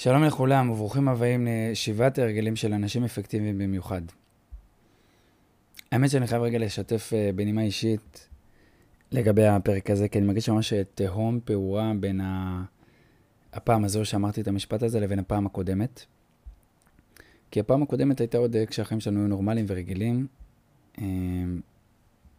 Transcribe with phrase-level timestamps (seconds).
[0.00, 4.02] שלום לכולם וברוכים הבאים לשבעת הרגלים של אנשים אפקטיביים במיוחד.
[5.92, 8.28] האמת שאני חייב רגע לשתף uh, בנימה אישית
[9.12, 12.20] לגבי הפרק הזה, כי אני מרגיש ממש תהום פעורה בין.
[13.52, 16.04] הפעם הזו שאמרתי את המשפט הזה לבין הפעם הקודמת.
[17.50, 20.26] כי הפעם הקודמת הייתה עוד כשהחיים שלנו היו נורמליים ורגילים,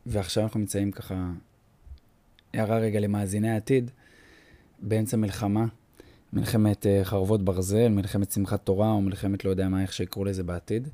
[0.05, 1.32] ועכשיו אנחנו נמצאים ככה,
[2.54, 3.91] הערה רגע למאזיני העתיד,
[4.82, 5.65] באמצע מלחמה
[6.33, 10.43] מלחמת uh, חרבות ברזל, מלחמת שמחת תורה, או מלחמת לא יודע מה, איך שיקראו לזה
[10.43, 10.88] בעתיד.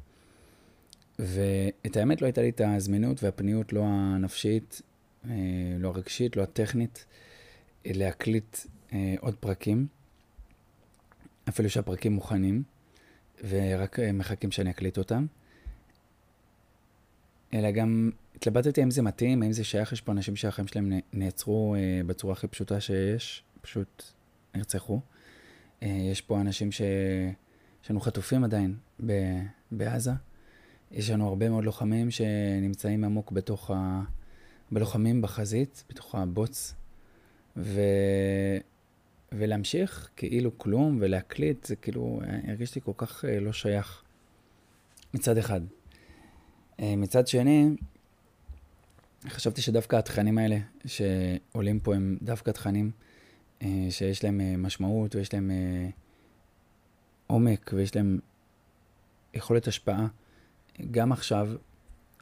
[1.20, 4.82] ואת האמת, לא הייתה לי את הזמינות והפניות, לא הנפשית,
[5.24, 5.28] uh,
[5.80, 7.06] לא הרגשית, לא הטכנית,
[7.86, 8.58] להקליט
[8.90, 9.88] uh, עוד פרקים,
[11.50, 12.64] אפילו שהפרקים מוכנים,
[13.48, 15.26] ורק מחכים שאני אקליט אותם.
[17.54, 21.76] אלא גם התלבטתי האם זה מתאים, האם זה שייך, יש פה אנשים שהחיים שלהם נעצרו
[22.06, 24.04] בצורה הכי פשוטה שיש, פשוט
[24.56, 25.02] נרצחו.
[25.86, 26.82] אה, יש פה אנשים ש...
[27.84, 29.12] יש לנו חטופים עדיין ב...
[29.72, 30.12] בעזה.
[30.92, 34.02] יש לנו הרבה מאוד לוחמים שנמצאים עמוק בתוך ה...
[34.72, 36.74] בלוחמים בחזית, בתוך הבוץ,
[37.58, 37.82] ו...
[39.32, 44.04] ולהמשיך כאילו כלום ולהקליט, זה כאילו, הרגיש לי כל כך אה, לא שייך
[45.14, 45.62] מצד אחד.
[46.80, 47.70] אה, מצד שני,
[49.28, 52.92] חשבתי שדווקא התכנים האלה שעולים פה הם דווקא תכנים
[53.90, 55.90] שיש להם אה, משמעות ויש להם אה,
[57.28, 58.20] עומק ויש להם
[59.34, 60.08] יכולת השפעה,
[60.92, 61.50] גם עכשיו,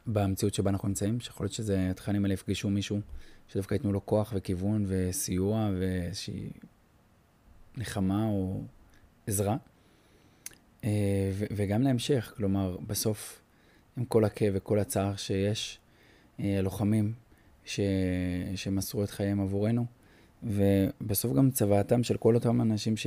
[0.06, 3.00] במציאות שבה אנחנו נמצאים, שיכול להיות שזה, התכנים האלה יפגשו מישהו
[3.48, 6.50] שדווקא ייתנו לו כוח וכיוון וסיוע ואיזושהי
[7.76, 8.62] נחמה או
[9.26, 9.56] עזרה.
[11.50, 13.42] וגם להמשך, כלומר, בסוף,
[13.96, 15.78] עם כל הכאב וכל הצער שיש,
[16.38, 17.12] הלוחמים.
[18.54, 19.86] שמסרו את חייהם עבורנו,
[20.44, 23.06] ובסוף גם צוואתם של כל אותם אנשים ש...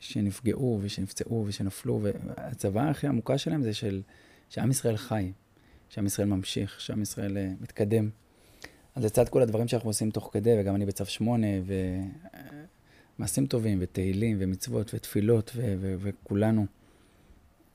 [0.00, 4.02] שנפגעו ושנפצעו ושנפלו, והצוואה הכי עמוקה שלהם זה של
[4.48, 5.32] שעם ישראל חי,
[5.88, 8.10] שעם ישראל ממשיך, שעם ישראל uh, מתקדם.
[8.94, 11.46] אז לצד כל הדברים שאנחנו עושים תוך כדי, וגם אני בצו שמונה,
[13.18, 16.66] ומעשים טובים, ותהילים, ומצוות, ותפילות, ו- ו- וכולנו,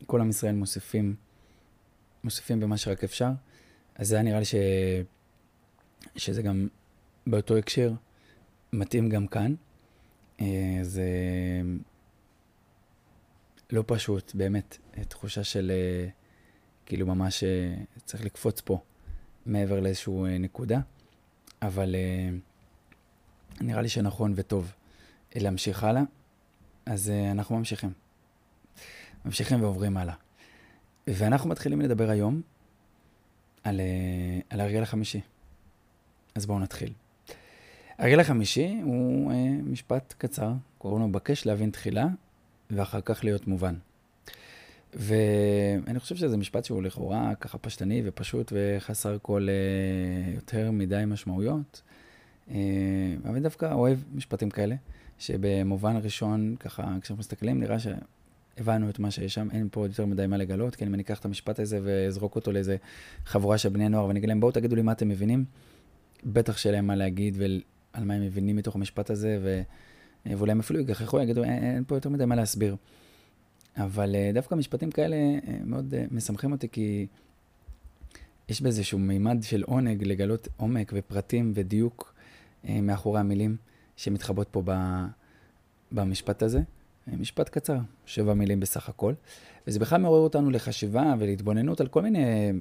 [0.05, 1.16] כל עם ישראל מוסיפים,
[2.23, 3.29] מוסיפים במה שרק אפשר.
[3.95, 4.55] אז זה היה נראה לי ש...
[6.16, 6.67] שזה גם
[7.27, 7.94] באותו הקשר.
[8.75, 9.56] מתאים גם כאן.
[10.41, 11.09] אה, זה
[13.72, 14.78] לא פשוט, באמת,
[15.08, 16.09] תחושה של אה,
[16.86, 17.75] כאילו ממש אה,
[18.06, 18.80] צריך לקפוץ פה
[19.46, 20.80] מעבר לאיזושהי נקודה,
[21.62, 21.96] אבל
[23.62, 24.74] נראה לי שנכון וטוב
[25.36, 26.02] להמשיך הלאה,
[26.86, 27.94] אז אנחנו ממשיכים.
[29.25, 30.16] ממשיכים ועוברים הלאה.
[31.07, 32.42] ואנחנו מתחילים לדבר היום
[33.63, 33.81] על,
[34.50, 35.22] על הרגל החמישי.
[36.36, 36.94] אז בואו נתחיל.
[37.97, 42.07] הרגל החמישי הוא אה, משפט קצר, קוראים לו בקש להבין תחילה
[42.72, 43.75] ואחר כך להיות מובן.
[44.94, 51.81] ואני חושב שזה משפט שהוא לכאורה ככה פשטני ופשוט וחסר כל אה, יותר מדי משמעויות.
[52.51, 52.56] אה,
[53.23, 54.75] אבל אני דווקא אוהב משפטים כאלה,
[55.19, 60.27] שבמובן ראשון, ככה, כשאנחנו מסתכלים, נראה שהבנו את מה שיש שם, אין פה יותר מדי
[60.27, 62.77] מה לגלות, כי אם אני אקח את המשפט הזה ואזרוק אותו לאיזה
[63.25, 65.45] חבורה של בני נוער ואני אגיד להם, בואו תגידו לי מה אתם מבינים,
[66.23, 67.35] בטח שיהיה להם מה להגיד
[67.95, 69.61] על מה הם מבינים מתוך המשפט הזה, ו...
[70.25, 72.75] ואולי הם אפילו יגחכו, יגידו, אין, אין פה יותר מדי מה להסביר.
[73.78, 77.07] אבל אה, דווקא משפטים כאלה אה, מאוד אה, משמחים אותי, כי
[78.50, 82.13] יש באיזשהו מימד של עונג לגלות עומק ופרטים ודיוק
[82.69, 83.57] מאחורי המילים
[83.95, 84.63] שמתחבאות פה
[85.91, 86.62] במשפט הזה.
[87.07, 89.13] משפט קצר, שבע מילים בסך הכל.
[89.67, 92.51] וזה בכלל מעורר אותנו לחשיבה ולהתבוננות על כל מיני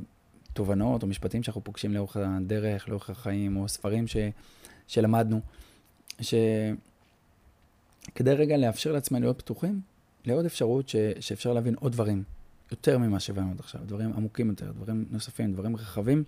[0.52, 4.16] תובנות או משפטים שאנחנו פוגשים לאורך הדרך, לאורך החיים, או ספרים ש...
[4.86, 5.40] שלמדנו,
[6.20, 6.74] שכדי
[8.24, 9.80] רגע לאפשר לעצמנו להיות פתוחים
[10.24, 10.96] לעוד אפשרות ש...
[11.20, 12.22] שאפשר להבין עוד דברים,
[12.70, 16.24] יותר ממה שהבנו עד עכשיו, דברים עמוקים יותר, דברים נוספים, דברים רחבים.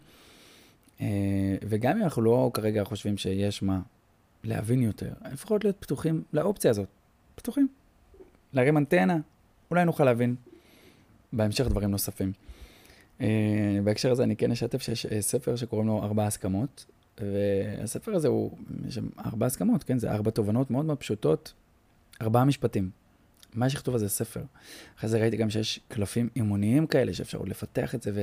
[1.00, 3.80] אה, וגם אם אנחנו לא כרגע חושבים שיש מה
[4.44, 6.88] להבין יותר, לפחות להיות פתוחים לאופציה הזאת.
[7.34, 7.68] פתוחים.
[8.52, 9.18] להרים אנטנה,
[9.70, 10.34] אולי נוכל להבין
[11.32, 12.32] בהמשך דברים נוספים.
[13.20, 16.86] אה, בהקשר הזה אני כן אשתף שיש אה, ספר שקוראים לו ארבע הסכמות,
[17.20, 18.58] והספר הזה הוא,
[18.88, 19.98] יש שם ארבע הסכמות, כן?
[19.98, 21.52] זה ארבע תובנות מאוד מאוד פשוטות,
[22.22, 22.90] ארבעה משפטים.
[23.54, 24.42] מה שכתוב על זה ספר.
[24.98, 28.22] אחרי זה ראיתי גם שיש קלפים אימוניים כאלה, שאפשר עוד לפתח את זה, ו...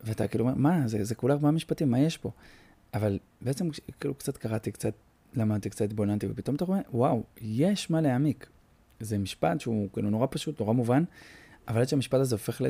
[0.00, 2.30] ואתה כאילו אומר, מה, זה, זה כולה ארבעה משפטים, מה יש פה?
[2.94, 3.68] אבל בעצם
[4.00, 4.94] כאילו קצת קראתי, קצת
[5.34, 8.46] למדתי, קצת התבוננתי, ופתאום אתה רואה, וואו, יש מה להעמיק.
[9.00, 11.04] זה משפט שהוא כאילו נורא פשוט, נורא מובן,
[11.68, 12.60] אבל עד שהמשפט הזה הופך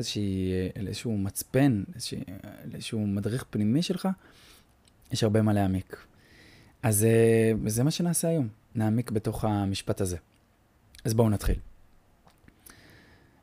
[0.75, 2.19] לאיזשהו מצפן, לאיזשהו,
[2.71, 4.07] לאיזשהו מדריך פנימי שלך,
[5.11, 6.05] יש הרבה מה להעמיק.
[6.83, 10.17] אז אה, זה מה שנעשה היום, נעמיק בתוך המשפט הזה.
[11.05, 11.55] אז בואו נתחיל.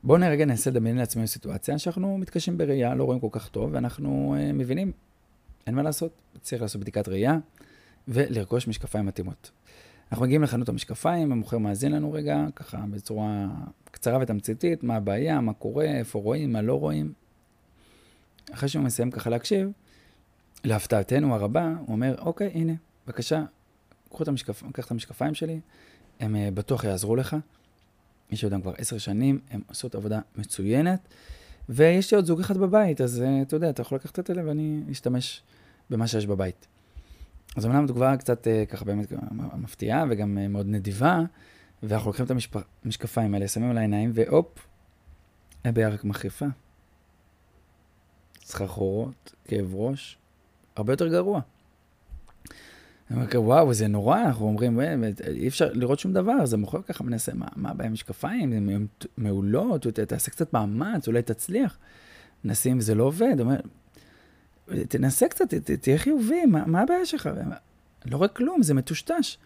[0.04, 4.36] בואו נרגע ננסה לדמיין לעצמנו סיטואציה שאנחנו מתקשים בראייה, לא רואים כל כך טוב, ואנחנו
[4.36, 4.92] uh, מבינים,
[5.66, 7.38] אין מה לעשות, צריך לעשות בדיקת ראייה
[8.08, 9.50] ולרכוש משקפיים מתאימות.
[10.12, 13.46] אנחנו מגיעים לחנות המשקפיים, המוכר מאזין לנו רגע, ככה בצורה
[13.90, 17.12] קצרה ותמציתית, מה הבעיה, מה קורה, איפה רואים, מה לא רואים.
[18.52, 19.70] אחרי שהוא מסיים ככה להקשיב,
[20.64, 22.72] להפתעתנו הרבה, הוא אומר, אוקיי, הנה,
[23.06, 23.44] בבקשה,
[24.10, 24.62] קחו את המשקפ...
[24.72, 25.60] קח את המשקפיים שלי,
[26.20, 27.36] הם uh, בטוח יעזרו לך.
[28.30, 31.08] יש לי אותם כבר עשר שנים, הם עושות עבודה מצוינת,
[31.68, 34.46] ויש לי עוד זוג אחד בבית, אז uh, אתה יודע, אתה יכול לקחת את אלה
[34.46, 35.42] ואני אשתמש
[35.90, 36.66] במה שיש בבית.
[37.56, 39.12] אז אמנם תגובה קצת uh, ככה באמת
[39.54, 41.20] מפתיעה וגם uh, מאוד נדיבה,
[41.82, 42.30] ואנחנו לוקחים את
[42.84, 44.66] המשקפיים האלה, שמים על העיניים, והופ,
[45.64, 46.46] הבעיה רק מחריפה.
[48.44, 50.18] סחרחורות, כאב ראש,
[50.76, 51.40] הרבה יותר גרוע.
[53.10, 54.80] אני אומר, וואו, זה נורא, אנחנו אומרים,
[55.26, 58.86] אי אפשר לראות שום דבר, אז המוכר ככה מנסה, מה, מה הבעיה עם משקפיים, הן
[59.16, 61.78] מעולות, תעשה קצת מאמץ, אולי תצליח.
[62.44, 63.60] מנסים וזה לא עובד, אומר,
[64.88, 67.30] תנסה קצת, ת, תהיה חיובי, מה, מה הבעיה שלך?
[68.04, 69.38] לא רואה כלום, זה מטושטש.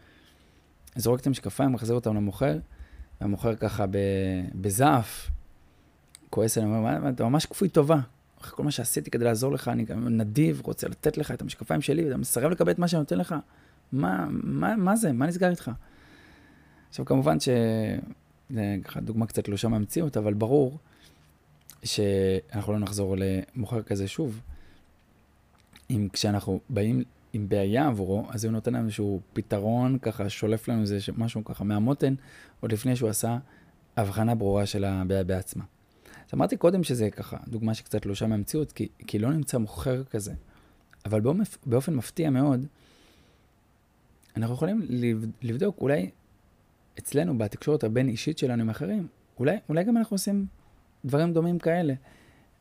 [0.97, 2.59] זורק את המשקפיים, מחזיר אותם למוכר,
[3.21, 3.85] והמוכר ככה
[4.55, 5.31] בזעף,
[6.31, 7.99] כועס עליהם, אתה ממש כפוי טובה,
[8.47, 11.81] אחרי כל מה שעשיתי כדי לעזור לך, אני גם נדיב, רוצה לתת לך את המשקפיים
[11.81, 13.35] שלי, ואתה מסרב לקבל את מה שאני נותן לך.
[13.93, 15.13] מה, מה, מה זה?
[15.13, 15.71] מה נסגר איתך?
[16.89, 17.49] עכשיו, כמובן ש...
[18.51, 20.79] זה ככה דוגמה קצת תלושה מהמציאות, אבל ברור
[21.85, 24.41] שאנחנו לא נחזור למוכר כזה שוב.
[25.91, 27.03] אם כשאנחנו באים
[27.33, 31.65] עם בעיה עבורו, אז הוא נותן לנו איזשהו פתרון, ככה שולף לנו איזה משהו ככה
[31.65, 32.15] מהמותן,
[32.61, 33.39] עוד לפני שהוא עשה
[33.97, 35.65] הבחנה ברורה של הבעיה בעצמה.
[36.27, 40.35] אז אמרתי קודם שזה ככה, דוגמה שקצת תלושה מהמציאות, כי, כי לא נמצא מוכר כזה.
[41.05, 42.67] אבל באופן, באופן מפתיע מאוד,
[44.37, 44.87] אנחנו יכולים
[45.43, 46.11] לבדוק, אולי
[46.99, 49.07] אצלנו, בתקשורת הבין-אישית שלנו עם אחרים,
[49.39, 50.47] אולי, אולי גם אנחנו עושים
[51.05, 51.95] דברים דומים כאלה.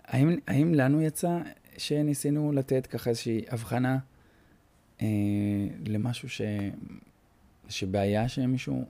[0.06, 1.40] האם, האם לנו יצא
[1.78, 3.98] שניסינו לתת ככה איזושהי הבחנה
[5.02, 5.08] אה,
[5.86, 6.42] למשהו ש...
[7.70, 8.86] שבעיה שמישהו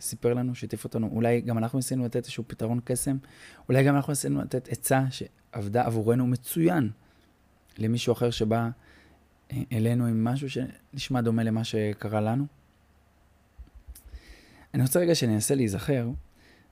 [0.00, 3.16] סיפר לנו, שיתף אותנו, אולי גם אנחנו ניסינו לתת איזשהו פתרון קסם,
[3.68, 6.90] אולי גם אנחנו ניסינו לתת עצה שעבדה עבורנו מצוין
[7.78, 8.68] למישהו אחר שבא
[9.52, 12.46] אה, אלינו עם משהו שנשמע דומה למה שקרה לנו.
[14.74, 16.08] אני רוצה רגע שננסה להיזכר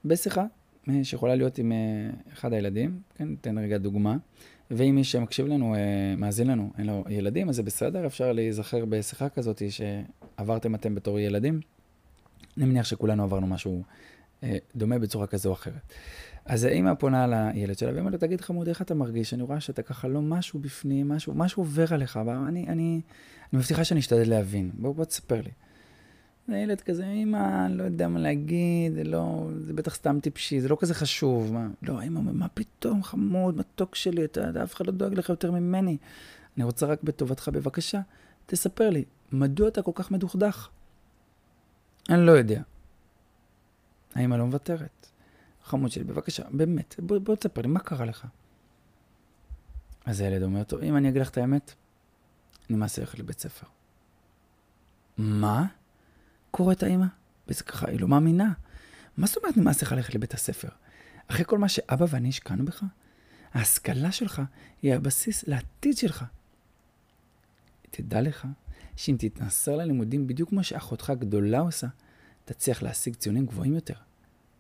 [0.04, 0.44] בשיחה
[0.88, 4.16] אה, שיכולה להיות עם אה, אחד הילדים, כן, ניתן רגע דוגמה,
[4.70, 5.74] ואם מי שמקשיב לנו,
[6.18, 11.18] מאזין לנו, אין לו ילדים, אז זה בסדר, אפשר להיזכר בשיחה כזאת שעברתם אתם בתור
[11.18, 11.60] ילדים.
[12.56, 13.82] אני מניח שכולנו עברנו משהו
[14.42, 15.92] אה, דומה בצורה כזו או אחרת.
[16.44, 19.34] אז האמא פונה לילד שלה ואומרת לו, תגיד חמוד, איך אתה מרגיש?
[19.34, 23.00] אני רואה שאתה ככה לא משהו בפנים, משהו, משהו עובר עליך, אבל אני, אני, אני
[23.52, 24.70] מבטיחה שאני אשתדל להבין.
[24.74, 25.50] בוא, בוא תספר לי.
[26.48, 30.76] הילד כזה, אמא, לא יודע מה להגיד, זה לא, זה בטח סתם טיפשי, זה לא
[30.80, 31.52] כזה חשוב.
[31.52, 35.28] מה, לא, אמא, מה פתאום, חמוד, מתוק שלי, אתה, אתה אף אחד לא דואג לך
[35.28, 35.96] יותר ממני.
[36.56, 38.00] אני רוצה רק בטובתך, בבקשה,
[38.46, 40.68] תספר לי, מדוע אתה כל כך מדוכדך?
[42.08, 42.62] אני לא יודע.
[44.14, 45.06] האמא לא מוותרת.
[45.64, 48.26] חמוד שלי, בבקשה, באמת, בוא, בוא תספר לי, מה קרה לך?
[50.06, 51.74] אז הילד אומר, טוב, אם אני אגיד לך את האמת,
[52.70, 53.66] נמאס ללכת לבית ספר.
[55.18, 55.66] מה?
[56.50, 57.06] קוראת האמא?
[57.48, 58.52] וזה ככה, היא לא מאמינה.
[59.16, 60.68] מה זאת אומרת נמאס לך ללכת לבית הספר?
[61.26, 62.84] אחרי כל מה שאבא ואני השקענו בך,
[63.52, 64.42] ההשכלה שלך
[64.82, 66.24] היא הבסיס לעתיד שלך.
[67.90, 68.46] תדע לך
[68.98, 71.86] שאם תתנסר ללימודים בדיוק כמו שאחותך הגדולה עושה,
[72.44, 73.94] תצליח להשיג ציונים גבוהים יותר,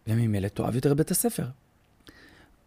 [0.06, 1.46] וממילא תאהב יותר בית הספר.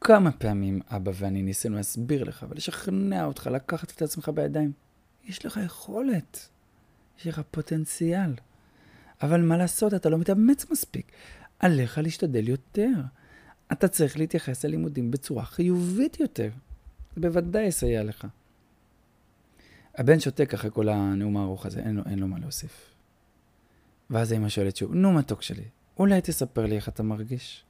[0.01, 4.71] כמה פעמים אבא ואני ניסינו להסביר לך ולשכנע אותך לקחת את עצמך בידיים.
[5.25, 6.49] יש לך יכולת,
[7.19, 8.33] יש לך פוטנציאל.
[9.21, 11.11] אבל מה לעשות, אתה לא מתאמץ מספיק.
[11.59, 12.91] עליך להשתדל יותר.
[13.71, 16.49] אתה צריך להתייחס ללימודים בצורה חיובית יותר.
[17.17, 18.27] בוודאי יסייע לך.
[19.95, 22.93] הבן שותק אחרי כל הנאום הארוך הזה, אין לו, אין לו מה להוסיף.
[24.09, 25.63] ואז האמא שואלת שוב, נו מתוק שלי,
[25.99, 27.63] אולי תספר לי איך אתה מרגיש?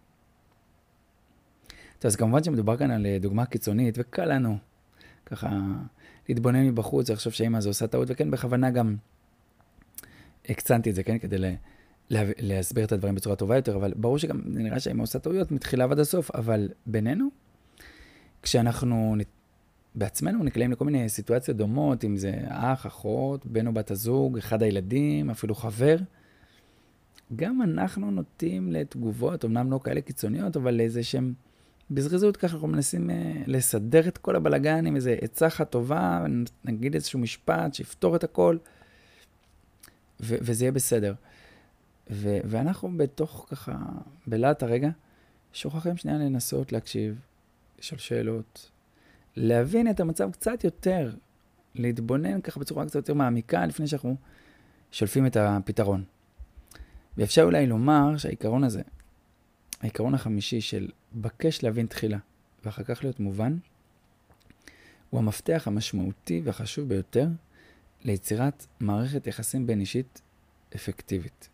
[1.99, 4.57] טוב, אז כמובן שמדובר כאן על אה, דוגמה קיצונית, וקל לנו
[5.25, 5.49] ככה
[6.29, 8.95] להתבונן מבחוץ ולחשוב שהאמא הזו עושה טעות, וכן, בכוונה גם
[10.49, 11.53] הקצנתי את זה, כן, כדי לה,
[12.39, 15.99] להסביר את הדברים בצורה טובה יותר, אבל ברור שגם נראה שהאמא עושה טעויות מתחילה ועד
[15.99, 17.27] הסוף, אבל בינינו,
[18.41, 19.15] כשאנחנו
[19.95, 24.63] בעצמנו נקלעים לכל מיני סיטואציות דומות, אם זה אח, אחות, בן או בת הזוג, אחד
[24.63, 25.97] הילדים, אפילו חבר.
[27.35, 31.33] גם אנחנו נוטים לתגובות, אמנם לא כאלה קיצוניות, אבל לאיזה שהם,
[31.91, 33.13] בזריזות ככה אנחנו מנסים uh,
[33.47, 36.25] לסדר את כל הבלגן עם איזה עצה אחת טובה,
[36.65, 38.57] נגיד איזשהו משפט שיפתור את הכל,
[40.21, 41.13] ו- וזה יהיה בסדר.
[42.09, 43.75] ו- ואנחנו בתוך ככה,
[44.27, 44.89] בלהט הרגע,
[45.53, 47.19] שוכחים שנייה לנסות להקשיב,
[47.79, 48.70] לשאול שאלות,
[49.35, 51.15] להבין את המצב קצת יותר,
[51.75, 54.15] להתבונן ככה בצורה קצת יותר מעמיקה לפני שאנחנו
[54.91, 56.03] שולפים את הפתרון.
[57.17, 58.81] ואפשר אולי לומר שהעיקרון הזה,
[59.81, 62.17] העיקרון החמישי של בקש להבין תחילה
[62.65, 63.57] ואחר כך להיות מובן,
[65.09, 67.27] הוא המפתח המשמעותי והחשוב ביותר
[68.03, 70.21] ליצירת מערכת יחסים בין אישית
[70.75, 71.49] אפקטיבית.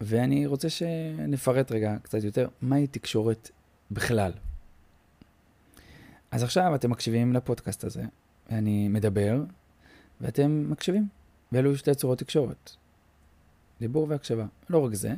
[0.00, 3.50] ואני רוצה שנפרט רגע קצת יותר מהי תקשורת
[3.90, 4.32] בכלל.
[6.30, 8.02] אז עכשיו אתם מקשיבים לפודקאסט הזה,
[8.50, 9.42] ואני מדבר,
[10.20, 11.08] ואתם מקשיבים.
[11.52, 12.70] ואלו שתי צורות תקשורת.
[13.80, 14.46] דיבור והקשבה.
[14.70, 15.14] לא רק זה,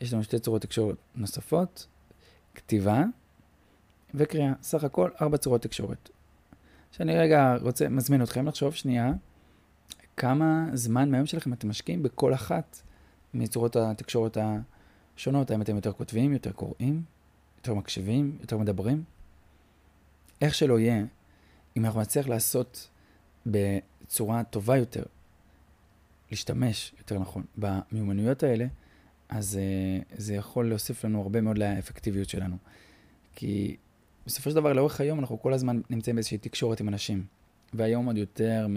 [0.00, 1.86] יש לנו שתי צורות תקשורת נוספות,
[2.54, 3.04] כתיבה
[4.14, 4.52] וקריאה.
[4.62, 6.10] סך הכל ארבע צורות תקשורת.
[6.92, 9.12] שאני רגע רוצה, מזמין אתכם לחשוב שנייה,
[10.16, 12.80] כמה זמן מהיום שלכם אתם משקיעים בכל אחת
[13.34, 14.36] מצורות התקשורת
[15.16, 15.50] השונות.
[15.50, 17.02] האם אתם יותר כותבים, יותר קוראים,
[17.56, 19.04] יותר מקשיבים, יותר מדברים?
[20.40, 21.04] איך שלא יהיה,
[21.76, 22.88] אם אנחנו נצליח לעשות
[23.46, 25.02] בצורה טובה יותר,
[26.30, 28.66] להשתמש, יותר נכון, במיומנויות האלה,
[29.28, 32.56] אז uh, זה יכול להוסיף לנו הרבה מאוד לאפקטיביות שלנו.
[33.34, 33.76] כי
[34.26, 37.24] בסופו של דבר, לאורך היום אנחנו כל הזמן נמצאים באיזושהי תקשורת עם אנשים.
[37.74, 38.76] והיום עוד יותר מ...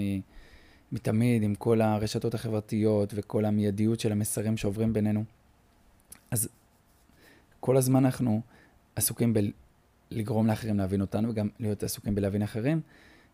[0.92, 5.24] מתמיד, עם כל הרשתות החברתיות וכל המיידיות של המסרים שעוברים בינינו.
[6.32, 6.50] אז
[7.60, 8.42] כל הזמן אנחנו
[8.96, 9.34] עסוקים
[10.14, 12.82] בלגרום לאחרים להבין אותנו, וגם להיות עסוקים בלהבין אחרים.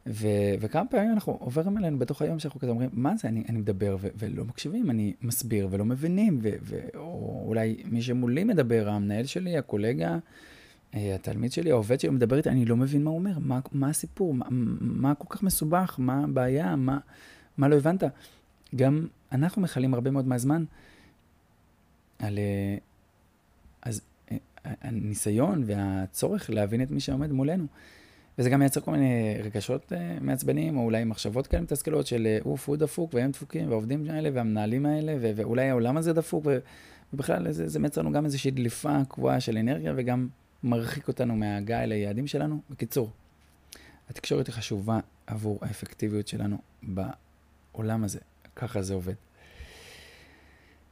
[0.08, 3.58] ו- וכמה פעמים אנחנו עוברים אלינו בתוך היום שאנחנו כזה אומרים, מה זה, אני, אני
[3.58, 8.90] מדבר ו- ולא מקשיבים, אני מסביר ולא מבינים, ו- ו- או אולי מי שמולי מדבר,
[8.90, 10.18] המנהל שלי, הקולגה,
[10.96, 13.90] אה, התלמיד שלי, העובד שלי, מדבר איתי, אני לא מבין מה הוא אומר, מה, מה
[13.90, 14.46] הסיפור, מה,
[14.82, 16.98] מה כל כך מסובך, מה הבעיה, מה,
[17.58, 18.04] מה לא הבנת.
[18.76, 20.64] גם אנחנו מכלים הרבה מאוד מהזמן
[22.20, 22.78] על אה,
[24.66, 27.66] הניסיון והצורך להבין את מי שעומד מולנו.
[28.38, 32.70] וזה גם מייצר כל מיני רגשות uh, מעצבנים, או אולי מחשבות כאלה מתסכלות של אוף,
[32.70, 36.58] הוא דפוק, והם דפוקים, והעובדים האלה, והמנהלים האלה, ו- ואולי העולם הזה דפוק, ו-
[37.14, 40.28] ובכלל זה, זה מייצר לנו גם איזושהי דליפה קבועה של אנרגיה, וגם
[40.64, 42.60] מרחיק אותנו מההגעה אל היעדים שלנו.
[42.70, 43.10] בקיצור,
[44.10, 48.20] התקשורת היא חשובה עבור האפקטיביות שלנו בעולם הזה.
[48.56, 49.14] ככה זה עובד.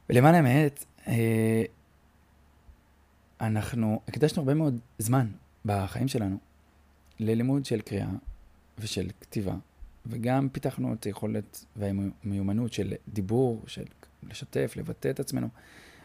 [0.09, 1.63] ולמען האמת, אה,
[3.41, 5.27] אנחנו הקדשנו הרבה מאוד זמן
[5.65, 6.37] בחיים שלנו
[7.19, 8.09] ללימוד של קריאה
[8.79, 9.55] ושל כתיבה,
[10.05, 13.83] וגם פיתחנו את היכולת והמיומנות של דיבור, של
[14.23, 15.47] לשתף, לבטא את עצמנו.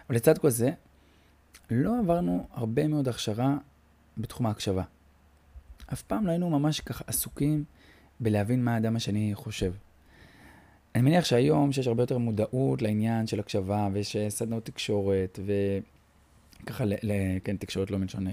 [0.09, 0.71] אבל לצד כל זה,
[1.71, 3.57] לא עברנו הרבה מאוד הכשרה
[4.19, 4.83] בתחום ההקשבה.
[5.93, 7.65] אף פעם לא היינו ממש ככה עסוקים
[8.21, 9.73] בלהבין מה האדם השני חושב.
[10.95, 15.39] אני מניח שהיום שיש הרבה יותר מודעות לעניין של הקשבה, ויש סדנות תקשורת,
[16.65, 17.13] וככה, ל, ל,
[17.45, 18.33] כן, תקשורת לא מלשון אה,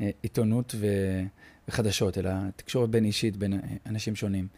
[0.00, 0.86] אה, עיתונות ו,
[1.68, 4.48] וחדשות, אלא תקשורת בין אישית, בין אנשים שונים.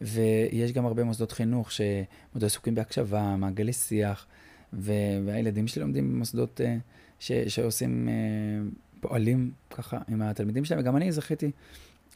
[0.00, 4.26] ויש גם הרבה מוסדות חינוך שמאוד עסוקים בהקשבה, מעגלי שיח,
[4.72, 6.76] והילדים שלי לומדים במוסדות אה,
[7.20, 8.08] ש, שעושים,
[9.00, 11.50] פועלים ככה עם התלמידים שלהם, וגם אני זכיתי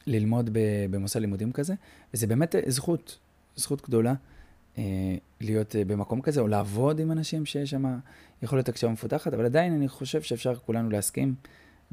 [0.07, 0.49] ללמוד
[0.89, 1.73] במוסד לימודים כזה,
[2.13, 3.17] וזה באמת זכות,
[3.55, 4.13] זכות גדולה.
[4.77, 4.83] אה,
[5.41, 7.99] להיות אה, במקום כזה, או לעבוד עם אנשים שיש שם
[8.41, 11.35] יכולת הקשבה מפותחת, אבל עדיין אני חושב שאפשר כולנו להסכים,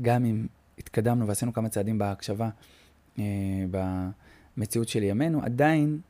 [0.02, 0.46] גם אם
[0.78, 2.48] התקדמנו ועשינו כמה צעדים בהקשבה
[3.18, 3.24] אה,
[4.56, 6.00] במציאות של ימינו, עדיין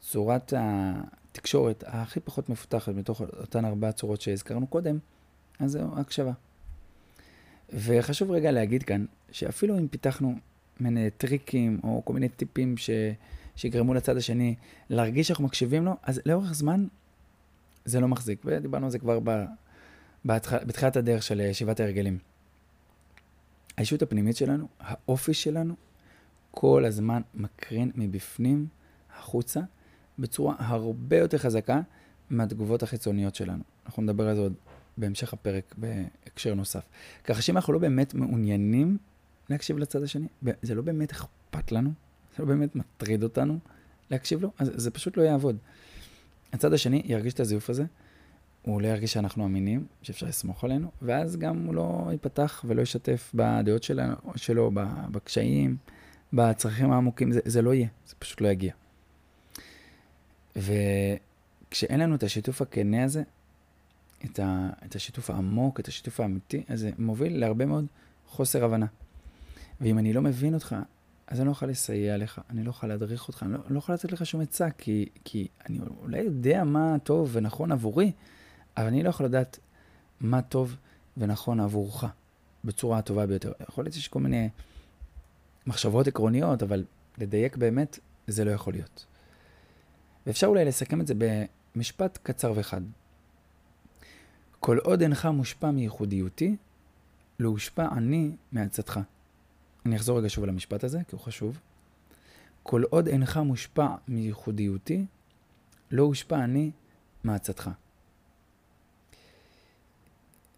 [0.00, 4.98] צורת התקשורת הכי פחות מפותחת מתוך אותן ארבע צורות שהזכרנו קודם,
[5.58, 6.32] אז זהו, הקשבה.
[7.72, 10.34] וחשוב רגע להגיד כאן, שאפילו אם פיתחנו
[10.80, 12.90] מיני טריקים או כל מיני טיפים ש...
[13.56, 14.54] שיגרמו לצד השני
[14.90, 16.86] להרגיש שאנחנו מקשיבים לו, אז לאורך זמן
[17.84, 18.42] זה לא מחזיק.
[18.44, 19.44] ודיברנו על זה כבר ב.
[20.26, 22.18] בתחילת הדרך של ישיבת ההרגלים.
[23.76, 25.74] האישות הפנימית שלנו, האופי שלנו,
[26.50, 28.66] כל הזמן מקרין מבפנים
[29.16, 29.60] החוצה
[30.18, 31.80] בצורה הרבה יותר חזקה
[32.30, 33.62] מהתגובות החיצוניות שלנו.
[33.86, 34.54] אנחנו נדבר על זה עוד
[34.96, 36.84] בהמשך הפרק בהקשר נוסף.
[37.24, 38.98] ככה שאם אנחנו לא באמת מעוניינים
[39.50, 40.26] להקשיב לצד השני,
[40.62, 41.90] זה לא באמת אכפת לנו,
[42.36, 43.58] זה לא באמת מטריד אותנו
[44.10, 45.56] להקשיב לו, אז זה פשוט לא יעבוד.
[46.52, 47.84] הצד השני ירגיש את הזיוף הזה,
[48.62, 53.32] הוא לא ירגיש שאנחנו אמינים, שאפשר לסמוך עלינו, ואז גם הוא לא ייפתח ולא ישתף
[53.34, 54.70] בדעות שלנו, שלו,
[55.10, 55.76] בקשיים,
[56.32, 58.72] בצרכים העמוקים, זה, זה לא יהיה, זה פשוט לא יגיע.
[60.56, 63.22] וכשאין לנו את השיתוף הכנה הזה,
[64.24, 67.86] את, ה, את השיתוף העמוק, את השיתוף האמיתי, אז זה מוביל להרבה מאוד
[68.28, 68.86] חוסר הבנה.
[69.80, 70.76] ואם אני לא מבין אותך,
[71.26, 73.78] אז אני לא אוכל לסייע לך, אני לא אוכל להדריך אותך, אני לא, אני לא
[73.78, 78.12] יכול לתת לך שום עצה, כי, כי אני אולי יודע מה טוב ונכון עבורי,
[78.76, 79.58] אבל אני לא יכול לדעת
[80.20, 80.76] מה טוב
[81.16, 82.04] ונכון עבורך,
[82.64, 83.52] בצורה הטובה ביותר.
[83.68, 84.48] יכול להיות שיש כל מיני
[85.66, 86.84] מחשבות עקרוניות, אבל
[87.18, 89.06] לדייק באמת, זה לא יכול להיות.
[90.26, 91.14] ואפשר אולי לסכם את זה
[91.74, 92.80] במשפט קצר וחד.
[94.60, 96.56] כל עוד אינך מושפע מייחודיותי,
[97.40, 99.00] לא הושפע אני מעצתך.
[99.86, 101.58] אני אחזור רגע שוב על המשפט הזה, כי הוא חשוב.
[102.62, 105.04] כל עוד אינך מושפע מייחודיותי,
[105.90, 106.70] לא הושפע אני
[107.24, 107.70] מעצתך.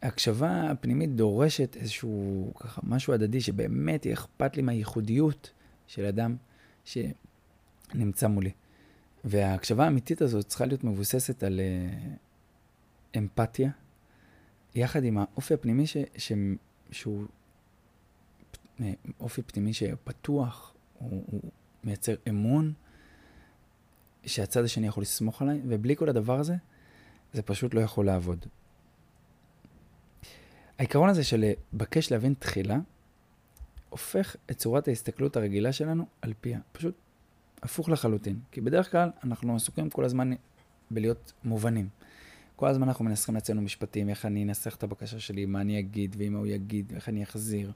[0.03, 5.51] ההקשבה הפנימית דורשת איזשהו ככה משהו הדדי שבאמת יהיה אכפת לי מהייחודיות
[5.87, 6.37] של אדם
[6.85, 8.51] שנמצא מולי.
[9.25, 13.71] וההקשבה האמיתית הזאת צריכה להיות מבוססת על uh, אמפתיה,
[14.75, 16.33] יחד עם האופי הפנימי ש, ש,
[16.91, 17.25] שהוא
[19.21, 21.51] אופי פנימי שפתוח, הוא, הוא
[21.85, 22.73] מייצר אמון,
[24.27, 26.55] שהצד השני יכול לסמוך עליי, ובלי כל הדבר הזה,
[27.33, 28.47] זה פשוט לא יכול לעבוד.
[30.79, 32.79] העיקרון הזה של לבקש להבין תחילה,
[33.89, 36.59] הופך את צורת ההסתכלות הרגילה שלנו על פיה.
[36.73, 36.95] פשוט
[37.63, 38.39] הפוך לחלוטין.
[38.51, 40.31] כי בדרך כלל אנחנו עסוקים כל הזמן
[40.91, 41.89] בלהיות מובנים.
[42.57, 46.17] כל הזמן אנחנו מנסחים לעצמנו משפטים, איך אני אנסח את הבקשה שלי, מה אני אגיד,
[46.19, 47.73] ואם הוא יגיד, ואיך אני אחזיר.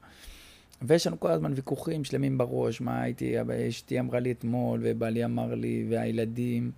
[0.81, 3.35] ויש לנו כל הזמן ויכוחים שלמים בראש, מה הייתי,
[3.69, 6.71] אשתי אמרה לי אתמול, ובעלי אמר לי, והילדים,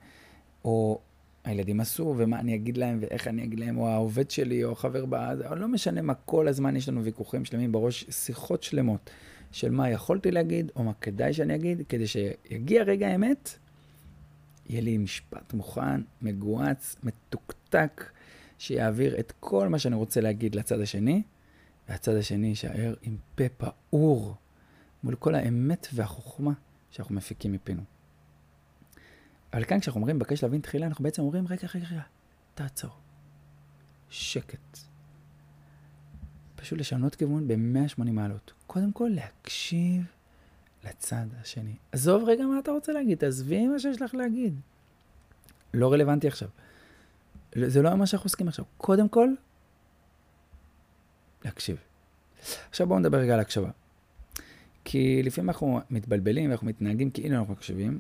[0.66, 1.00] או
[1.44, 5.06] הילדים עשו, ומה אני אגיד להם, ואיך אני אגיד להם, או העובד שלי, או החבר
[5.06, 9.10] בעד, לא משנה מה, כל הזמן יש לנו ויכוחים שלמים בראש, שיחות שלמות
[9.52, 13.50] של מה יכולתי להגיד, או מה כדאי שאני אגיד, כדי שיגיע רגע האמת,
[14.70, 18.12] יהיה לי משפט מוכן, מגואץ, מתוקתק,
[18.58, 21.22] שיעביר את כל מה שאני רוצה להגיד לצד השני,
[21.90, 24.36] והצד השני יישאר עם פה פעור
[25.04, 26.52] מול כל האמת והחוכמה
[26.92, 27.82] שאנחנו מפיקים מפינו.
[29.54, 32.02] אבל כאן כשאנחנו אומרים בקש להבין תחילה, אנחנו בעצם אומרים, רגע, רגע, רגע,
[32.56, 32.92] תעצור.
[34.10, 34.78] שקט.
[36.56, 38.54] פשוט לשנות כיוון ב-180 מעלות.
[38.68, 40.04] קודם כל, להקשיב
[40.84, 41.76] לצד השני.
[41.92, 44.60] עזוב רגע מה אתה רוצה להגיד, תעזבי מה שיש לך להגיד.
[45.74, 46.50] לא רלוונטי עכשיו.
[47.56, 48.66] זה לא מה שאנחנו עוסקים עכשיו.
[48.78, 49.30] קודם כל,
[51.46, 51.78] להקשיב.
[52.70, 53.70] עכשיו בואו נדבר רגע על הקשבה.
[54.86, 58.00] כי לפעמים אנחנו מתבלבלים ואנחנו מתנהגים כאילו אנחנו מקשיבים,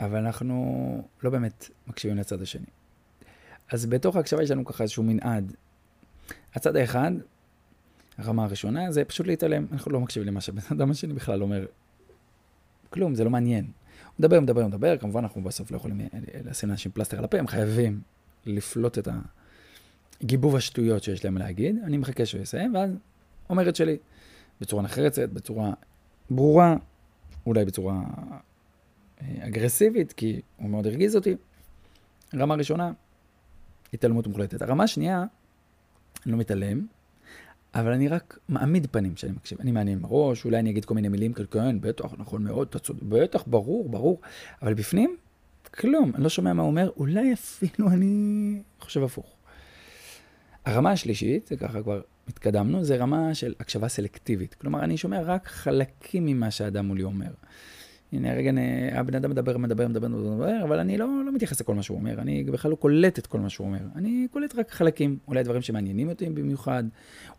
[0.00, 2.66] אבל אנחנו לא באמת מקשיבים לצד השני.
[3.72, 5.52] אז בתוך ההקשבה יש לנו ככה איזשהו מנעד.
[6.54, 7.12] הצד האחד,
[8.18, 9.66] הרמה הראשונה, זה פשוט להתעלם.
[9.72, 11.66] אנחנו לא מקשיבים למה שבן אדם השני בכלל אומר.
[12.90, 13.64] כלום, זה לא מעניין.
[13.64, 16.00] הוא מדבר, מדבר, מדבר, כמובן אנחנו בסוף לא יכולים
[16.44, 18.00] לשים לאנשים פלסטר על הפה, הם חייבים
[18.46, 19.08] לפלוט את
[20.22, 21.76] הגיבוב השטויות שיש להם להגיד.
[21.84, 22.90] אני מחכה שהוא יסיים, ואז
[23.50, 23.96] אומר את שלי.
[24.60, 25.72] בצורה נחרצת, בצורה
[26.30, 26.76] ברורה,
[27.46, 28.02] אולי בצורה
[29.20, 31.36] אה, אגרסיבית, כי הוא מאוד הרגיז אותי.
[32.34, 32.92] רמה ראשונה,
[33.94, 34.62] התעלמות מוחלטת.
[34.62, 35.24] הרמה השנייה,
[36.26, 36.86] אני לא מתעלם,
[37.74, 39.60] אבל אני רק מעמיד פנים כשאני מקשיב.
[39.60, 42.78] אני מעניין בראש, אולי אני אגיד כל מיני מילים כאלה, כן, בטח, נכון מאוד, אתה
[42.78, 44.20] צודק, בטח, ברור, ברור.
[44.62, 45.16] אבל בפנים,
[45.74, 49.37] כלום, אני לא שומע מה הוא אומר, אולי אפילו אני חושב הפוך.
[50.68, 54.54] הרמה השלישית, זה ככה כבר התקדמנו, זה רמה של הקשבה סלקטיבית.
[54.54, 57.30] כלומר, אני שומע רק חלקים ממה שהאדם מולי אומר.
[58.12, 58.50] הנה, רגע,
[58.92, 62.20] הבן אדם מדבר, מדבר, מדבר, מדבר, אבל אני לא, לא מתייחס לכל מה שהוא אומר,
[62.20, 63.78] אני בכלל לא קולט את כל מה שהוא אומר.
[63.96, 66.84] אני קולט רק חלקים, אולי דברים שמעניינים אותי במיוחד,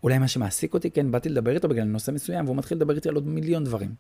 [0.04, 3.10] אולי מה שמעסיק אותי, כן, באתי לדבר איתו בגלל נושא מסוים, והוא מתחיל לדבר איתי
[3.10, 3.94] על עוד מיליון דברים.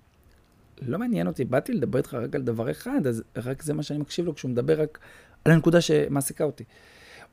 [0.81, 3.99] לא מעניין אותי, באתי לדבר איתך רק על דבר אחד, אז רק זה מה שאני
[3.99, 4.99] מקשיב לו כשהוא מדבר רק
[5.45, 6.63] על הנקודה שמעסיקה אותי.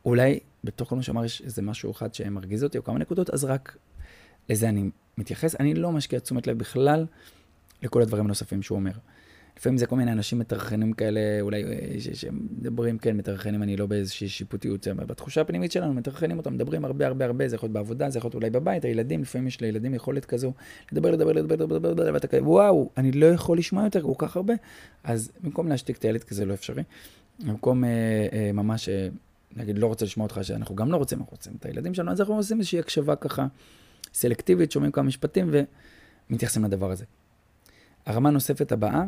[0.06, 3.44] אולי בתוך כל מה שאמר יש איזה משהו אחד שמרגיז אותי, או כמה נקודות, אז
[3.44, 3.76] רק
[4.48, 5.56] לזה אני מתייחס.
[5.60, 7.06] אני לא משקיע תשומת לב בכלל
[7.82, 8.92] לכל הדברים הנוספים שהוא אומר.
[9.58, 14.28] לפעמים זה כל מיני אנשים מטרחנים כאלה, אולי אה, שמדברים, כן, מטרחנים, אני לא באיזושהי
[14.28, 18.18] שיפוטיות, בתחושה הפנימית שלנו, מטרחנים אותם, מדברים הרבה הרבה הרבה, זה יכול להיות בעבודה, זה
[18.18, 20.52] יכול להיות אולי בבית, הילדים, לפעמים יש לילדים יכולת כזו,
[20.92, 24.12] לדבר, לדבר, לדבר, לדבר, לדבר, לדבר, ואתה כזה, וואו, אני לא יכול לשמוע יותר כל
[24.18, 24.54] כך הרבה,
[25.04, 26.82] אז במקום להשתיק את הילד, כי זה לא אפשרי,
[27.46, 27.90] במקום אה,
[28.32, 29.08] אה, ממש, אה,
[29.56, 32.20] נגיד, לא רוצה לשמוע אותך, שאנחנו גם לא רוצים, אנחנו רוצים את הילדים שלנו, אז
[32.20, 33.46] אנחנו עושים איזושהי הקשבה ככה,
[34.14, 35.50] סלקטיבית, שומעים כמה משפטים
[36.30, 37.04] ומתייחסים לדבר הזה.
[38.06, 39.04] הרמה הנוספת הבאה,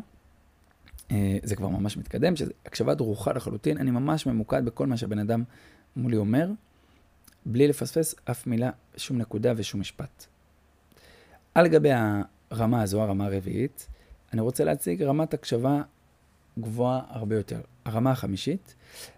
[1.11, 5.19] אה, זה כבר ממש מתקדם, שזה הקשבה דרוכה לחלוטין, אני ממש ממוקד בכל מה שהבן
[5.19, 5.45] אדם
[5.97, 6.51] מולי אומר,
[7.47, 10.27] בלי לפספס אף מילה, שום נקודה ושום משפט.
[11.55, 11.91] על גבי
[12.51, 13.87] הרמה הזו, הרמה הרביעית,
[14.33, 15.83] אני רוצה להציג רמת הקשבה
[16.59, 18.75] גבוהה הרבה יותר, הרמה החמישית,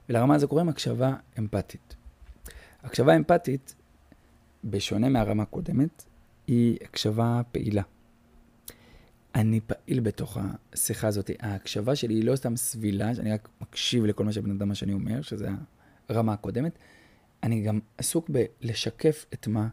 [0.09, 1.97] ולרמה הזו קוראים הקשבה אמפתית.
[2.83, 3.75] הקשבה אמפתית,
[4.65, 6.05] בשונה מהרמה הקודמת,
[6.47, 7.83] היא הקשבה פעילה.
[9.35, 10.39] אני פעיל בתוך
[10.73, 11.31] השיחה הזאת.
[11.41, 14.93] ההקשבה שלי היא לא סתם סבילה, שאני רק מקשיב לכל מה שבן אדם מה שאני
[14.93, 15.49] אומר, שזה
[16.09, 16.79] הרמה הקודמת.
[17.43, 19.69] אני גם עסוק בלשקף את מה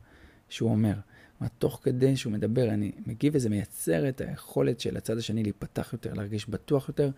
[0.50, 0.94] שהוא אומר.
[1.38, 5.90] כלומר, תוך כדי שהוא מדבר, אני מגיב וזה מייצר את היכולת של הצד השני להיפתח
[5.94, 7.10] יותר, להרגיש בטוח יותר,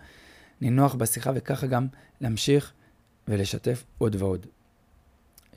[0.61, 1.87] נינוח בשיחה, וככה גם
[2.21, 2.73] להמשיך
[3.27, 4.45] ולשתף עוד ועוד.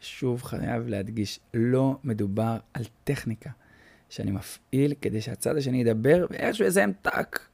[0.01, 3.51] שוב חייב להדגיש, לא מדובר על טכניקה
[4.09, 7.49] שאני מפעיל כדי שהצד השני ידבר, ואיכשהו יסיים טאק,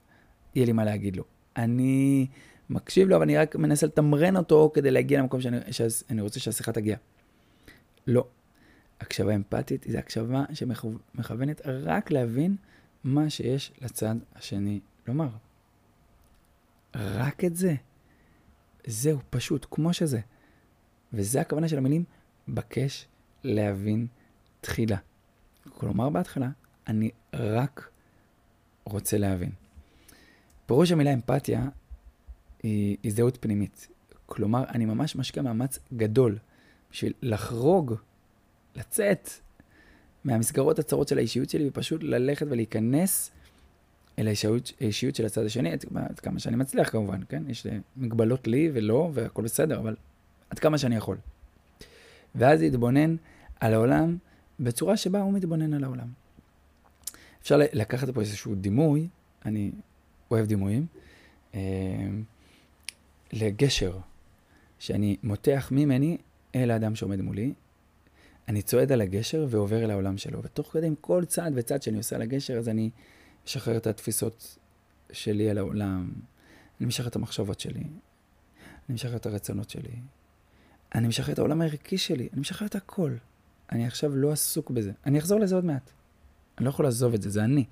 [0.54, 1.24] יהיה לי מה להגיד לו.
[1.56, 2.26] אני
[2.70, 6.72] מקשיב לו, אבל אני רק מנסה לתמרן אותו כדי להגיע למקום שאני, שאני רוצה שהשיחה
[6.72, 6.96] תגיע.
[8.06, 8.26] לא.
[9.00, 12.56] הקשבה אמפתית היא הקשבה שמכוונת רק להבין
[13.04, 15.28] מה שיש לצד השני לומר.
[16.94, 17.74] רק את זה.
[18.86, 20.20] זהו, פשוט, כמו שזה.
[21.12, 22.04] וזה הכוונה של המילים
[22.48, 23.06] בקש
[23.44, 24.06] להבין
[24.60, 24.96] תחילה.
[25.68, 26.48] כלומר, בהתחלה,
[26.86, 27.90] אני רק
[28.84, 29.50] רוצה להבין.
[30.66, 31.68] פירוש המילה אמפתיה
[32.62, 33.88] היא הזדהות פנימית.
[34.26, 36.38] כלומר, אני ממש משקיע מאמץ גדול
[36.90, 37.94] בשביל לחרוג,
[38.76, 39.30] לצאת
[40.24, 43.30] מהמסגרות הצרות של האישיות שלי ופשוט ללכת ולהיכנס
[44.18, 47.42] אל האישיות, האישיות של הצד השני, עד, עד כמה שאני מצליח כמובן, כן?
[47.48, 49.96] יש מגבלות לי ולא, והכל בסדר, אבל
[50.50, 51.16] עד כמה שאני יכול.
[52.34, 53.16] ואז להתבונן
[53.60, 54.16] על העולם
[54.60, 56.08] בצורה שבה הוא מתבונן על העולם.
[57.42, 59.08] אפשר לקחת פה איזשהו דימוי,
[59.44, 59.70] אני
[60.30, 60.86] אוהב דימויים,
[61.54, 61.60] אה,
[63.32, 63.98] לגשר,
[64.78, 66.16] שאני מותח ממני
[66.54, 67.52] אל האדם שעומד מולי,
[68.48, 71.96] אני צועד על הגשר ועובר אל העולם שלו, ותוך כדי עם כל צעד וצעד שאני
[71.96, 72.90] עושה על הגשר, אז אני
[73.48, 74.58] משחרר את התפיסות
[75.12, 76.12] שלי על העולם,
[76.80, 79.94] אני משחרר את המחשבות שלי, אני משחרר את הרצונות שלי,
[80.94, 83.14] אני משחרר את העולם הערכי שלי, אני משחרר את הכל.
[83.72, 84.92] אני עכשיו לא עסוק בזה.
[85.06, 85.90] אני אחזור לזה עוד מעט.
[86.58, 87.64] אני לא יכול לעזוב את זה, זה אני.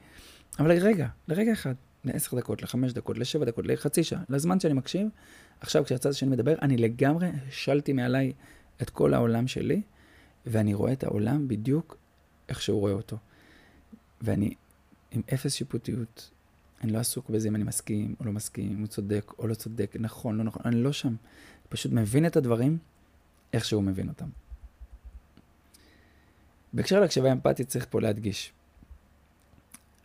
[0.59, 5.09] אבל לרגע, לרגע אחד, לעשר דקות, לחמש דקות, לשבע דקות, לחצי שעה, לזמן שאני מקשיב,
[5.61, 8.33] עכשיו כשהצד השני מדבר, אני לגמרי השלתי מעליי
[8.83, 9.83] את כל העולם שלי,
[10.47, 11.97] ואני רואה את העולם בדיוק
[12.49, 13.17] איך שהוא רואה אותו.
[14.21, 14.55] ואני
[15.17, 16.31] עם אפס שיפוטיות,
[16.83, 19.55] אני לא עסוק בזה אם אני מסכים או לא מסכים, אם הוא צודק או לא
[19.55, 21.15] צודק, נכון, לא נכון, אני לא שם.
[21.69, 22.79] פשוט מבין את הדברים
[23.53, 24.29] איך שהוא מבין אותם.
[26.73, 28.53] בהקשר להקשבה אמפתית צריך פה להדגיש.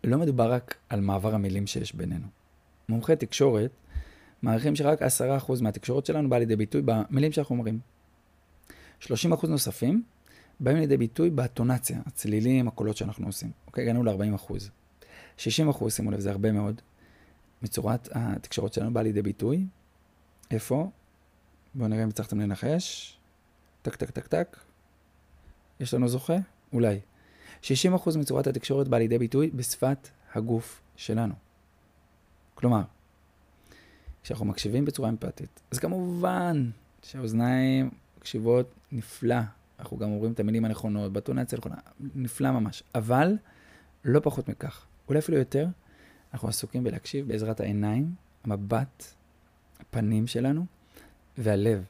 [0.04, 2.28] לא מדובר רק על מעבר המילים שיש בינינו.
[2.90, 3.72] מומחי תקשורת
[4.42, 5.06] מעריכים שרק 10%
[5.62, 7.80] מהתקשורת שלנו באה לידי ביטוי במילים שאנחנו אומרים.
[9.02, 9.08] 30%
[9.48, 10.04] נוספים
[10.60, 13.52] באים לידי ביטוי באטונציה, הצלילים, הקולות שאנחנו עושים.
[13.68, 14.54] אוקיי, הגענו ל-40%.
[15.46, 16.82] 60%, שימו לב, זה הרבה מאוד,
[17.62, 19.66] מצורת התקשורת שלנו באה לידי ביטוי.
[20.52, 20.90] איפה?
[21.76, 23.18] בואו נראה אם הצלחתם לנחש.
[23.82, 24.58] טק, טק, טק, טק.
[25.80, 26.34] יש לנו זוכה?
[26.74, 27.00] אולי.
[27.64, 27.68] 60%
[28.20, 31.34] מצורת התקשורת באה לידי ביטוי בשפת הגוף שלנו.
[32.56, 32.82] כלומר,
[34.24, 36.70] כשאנחנו מקשיבים בצורה אמפתית, אז כמובן
[37.04, 39.36] שהאוזניים מקשיבות נפלא.
[39.80, 41.76] אנחנו גם אומרים את המילים הנכונות, בטונציה הנכונה,
[42.16, 42.84] נפלא ממש.
[42.96, 43.38] אבל
[44.06, 45.68] לא פחות מכך, אולי אפילו יותר,
[46.34, 49.04] אנחנו עסוקים בלהקשיב בעזרת העיניים, המבט,
[49.80, 50.66] הפנים שלנו
[51.38, 51.84] והלב.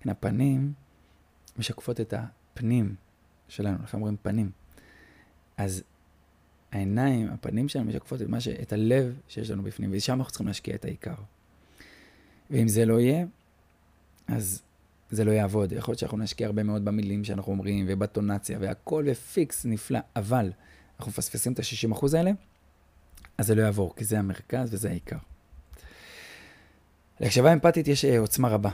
[0.00, 0.72] כן, הפנים
[1.58, 2.94] משקפות את הפנים
[3.48, 4.50] שלנו, לכן אומרים פנים.
[5.56, 5.82] אז
[6.72, 8.48] העיניים, הפנים שלנו משקפות את, ש...
[8.48, 11.14] את הלב שיש לנו בפנים, ושם אנחנו צריכים להשקיע את העיקר.
[12.50, 13.26] ואם זה לא יהיה,
[14.28, 14.62] אז
[15.10, 15.72] זה לא יעבוד.
[15.72, 20.52] יכול להיות שאנחנו נשקיע הרבה מאוד במילים שאנחנו אומרים, ובטונציה, והכל בפיקס נפלא, אבל
[20.98, 22.30] אנחנו מפספסים את ה-60% האלה,
[23.38, 25.16] אז זה לא יעבור, כי זה המרכז וזה העיקר.
[27.20, 28.70] להקשבה אמפתית יש אה, עוצמה רבה,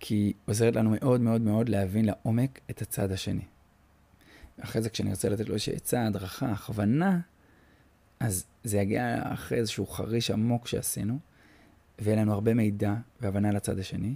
[0.00, 3.44] כי היא עוזרת לנו מאוד מאוד מאוד להבין לעומק את הצד השני.
[4.60, 7.20] אחרי זה כשאני רוצה לתת לו איזושהי עצה, הדרכה, הכוונה,
[8.20, 11.18] אז זה יגיע אחרי איזשהו חריש עמוק שעשינו,
[11.98, 14.14] ויהיה לנו הרבה מידע והבנה לצד השני,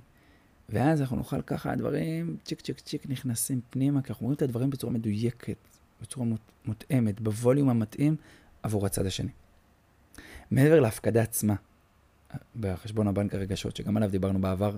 [0.69, 4.71] ואז אנחנו נוכל ככה, הדברים צ'יק צ'יק צ'יק נכנסים פנימה, כי אנחנו רואים את הדברים
[4.71, 5.57] בצורה מדויקת,
[6.03, 6.27] בצורה
[6.65, 8.17] מותאמת, בווליום המתאים
[8.63, 9.31] עבור הצד השני.
[10.51, 11.55] מעבר להפקדה עצמה,
[12.61, 14.77] בחשבון הבנק הרגשות, שגם עליו דיברנו בעבר,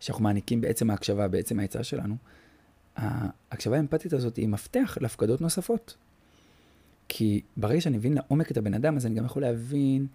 [0.00, 2.16] שאנחנו מעניקים בעצם ההקשבה, בעצם העצה שלנו,
[2.96, 5.96] ההקשבה האמפתית הזאת היא מפתח להפקדות נוספות.
[7.08, 10.06] כי ברגע שאני מבין לעומק את הבן אדם, אז אני גם יכול להבין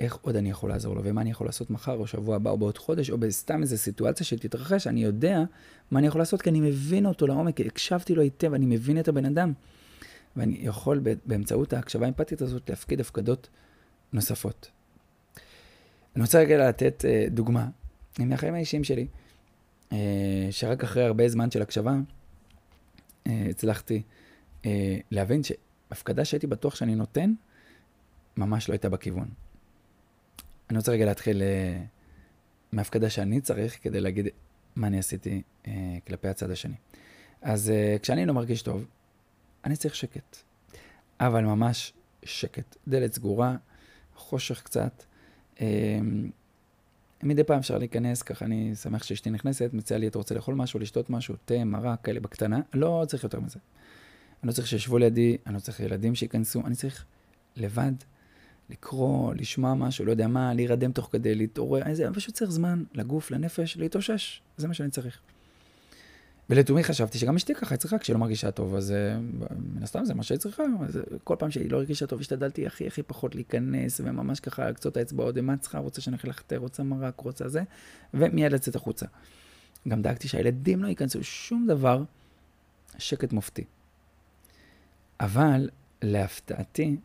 [0.00, 2.58] איך עוד אני יכול לעזור לו, ומה אני יכול לעשות מחר, או שבוע הבא, או
[2.58, 5.42] בעוד חודש, או בסתם איזו סיטואציה שתתרחש, אני יודע
[5.90, 9.08] מה אני יכול לעשות, כי אני מבין אותו לעומק, הקשבתי לו היטב, אני מבין את
[9.08, 9.52] הבן אדם.
[10.36, 13.48] ואני יכול באמצעות ההקשבה האמפתית הזאת להפקיד הפקדות
[14.12, 14.70] נוספות.
[16.16, 17.68] אני רוצה רגע לתת uh, דוגמה
[18.18, 19.06] מהחיים האישיים שלי,
[19.90, 19.94] uh,
[20.50, 24.02] שרק אחרי הרבה זמן של הקשבה, uh, הצלחתי
[24.62, 24.66] uh,
[25.10, 27.32] להבין שהפקדה שהייתי בטוח שאני נותן,
[28.36, 29.28] ממש לא הייתה בכיוון.
[30.70, 31.86] אני רוצה רגע להתחיל uh,
[32.72, 34.28] מהפקדה שאני צריך כדי להגיד
[34.76, 35.68] מה אני עשיתי uh,
[36.06, 36.76] כלפי הצד השני.
[37.42, 38.86] אז uh, כשאני לא מרגיש טוב,
[39.64, 40.36] אני צריך שקט.
[41.20, 41.92] אבל ממש
[42.22, 42.76] שקט.
[42.88, 43.56] דלת סגורה,
[44.16, 45.02] חושך קצת.
[45.60, 46.30] אמ,
[47.22, 50.80] מדי פעם אפשר להיכנס, ככה אני שמח שאשתי נכנסת, מציעה לי, אתה רוצה לאכול משהו,
[50.80, 53.58] לשתות משהו, תה, מרק, כאלה בקטנה, לא צריך יותר מזה.
[54.42, 57.04] אני לא צריך שישבו לידי, אני לא צריך ילדים שייכנסו, אני צריך
[57.56, 57.92] לבד
[58.70, 63.30] לקרוא, לשמוע משהו, לא יודע מה, להירדם תוך כדי, להתעורר, אני פשוט צריך זמן לגוף,
[63.30, 65.20] לנפש, להתאושש, זה מה שאני צריך.
[66.50, 69.18] ולתומי חשבתי שגם אשתי ככה, היא צריכה, כשהיא לא מרגישה טוב, אז אה,
[69.74, 70.62] מן הסתם זה מה שהיא צריכה.
[70.88, 74.96] אז כל פעם שהיא לא הרגישה טוב, השתדלתי הכי הכי פחות להיכנס, וממש ככה לקצות
[74.96, 77.62] האצבעות, ומה צריכה, רוצה שאני לך תה, רוצה מרק, רוצה זה,
[78.14, 79.06] ומיד לצאת החוצה.
[79.88, 82.02] גם דאגתי שהילדים לא ייכנסו, שום דבר,
[82.98, 83.64] שקט מופתי.
[85.20, 85.70] אבל
[86.02, 86.96] להפתעתי,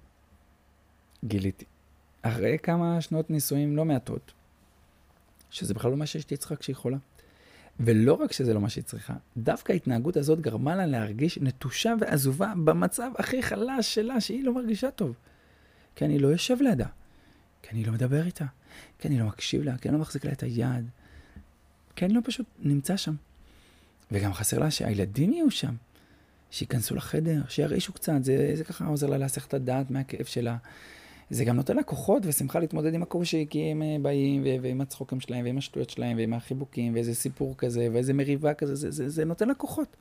[1.25, 1.65] גיליתי,
[2.21, 4.31] אחרי כמה שנות נישואים לא מעטות,
[5.49, 6.97] שזה בכלל לא מה שאשתי צריכה כשהיא חולה.
[7.79, 12.53] ולא רק שזה לא מה שהיא צריכה, דווקא ההתנהגות הזאת גרמה לה להרגיש נטושה ועזובה
[12.63, 15.15] במצב הכי חלש שלה, שהיא לא מרגישה טוב.
[15.95, 16.87] כי אני לא יושב לידה,
[17.61, 18.45] כי אני לא מדבר איתה,
[18.99, 20.89] כי אני לא מקשיב לה, כי אני לא מחזיק לה את היד,
[21.95, 23.15] כי אני לא פשוט נמצא שם.
[24.11, 25.75] וגם חסר לה שהילדים יהיו שם,
[26.51, 30.57] שייכנסו לחדר, שירעישו קצת, זה, זה ככה עוזר לה להסך את הדעת מהכאב שלה.
[31.31, 35.19] זה גם נותן לה כוחות ושמחה להתמודד עם הקושי, כי הם אה, באים, ועם הצחוקים
[35.19, 39.25] שלהם, ועם השטויות שלהם, ועם החיבוקים, ואיזה סיפור כזה, ואיזה מריבה כזה, זה, זה, זה
[39.25, 39.95] נותן לה כוחות.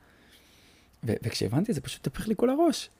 [1.04, 2.90] ו- וכשהבנתי, זה פשוט תפך לי כל הראש.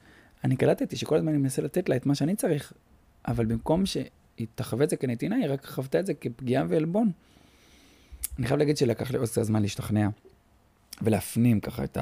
[0.43, 2.73] אני קלטתי שכל הזמן אני מנסה לתת לה את מה שאני צריך,
[3.27, 7.11] אבל במקום שהיא תחווה את זה כנתינה, היא רק חוותה את זה כפגיעה ועלבון.
[8.39, 10.09] אני חייב להגיד שלקח לי עוד קצת זמן להשתכנע
[11.01, 11.97] ולהפנים ככה את